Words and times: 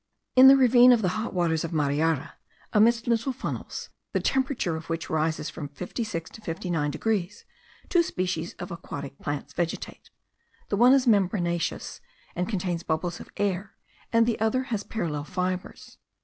In 0.35 0.47
the 0.47 0.57
ravine 0.57 0.91
of 0.91 1.03
the 1.03 1.09
hot 1.13 1.31
waters 1.31 1.63
of 1.63 1.71
Mariara, 1.71 2.33
amidst 2.73 3.05
little 3.05 3.31
funnels, 3.31 3.89
the 4.13 4.19
temperature 4.19 4.75
of 4.75 4.89
which 4.89 5.11
rises 5.11 5.47
from 5.51 5.67
56 5.67 6.27
to 6.31 6.41
59 6.41 6.89
degrees, 6.89 7.45
two 7.87 8.01
species 8.01 8.53
of 8.57 8.71
aquatic 8.71 9.19
plants 9.19 9.53
vegetate; 9.53 10.09
the 10.69 10.75
one 10.75 10.93
is 10.93 11.05
membranaceous, 11.05 11.99
and 12.35 12.49
contains 12.49 12.81
bubbles 12.81 13.19
of 13.19 13.29
air; 13.37 13.75
the 14.11 14.39
other 14.39 14.63
has 14.73 14.81
parallel 14.83 15.23
fibres. 15.23 15.99